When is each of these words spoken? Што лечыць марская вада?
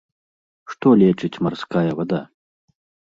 Што 0.71 0.87
лечыць 1.03 1.41
марская 1.49 1.87
вада? 2.01 2.21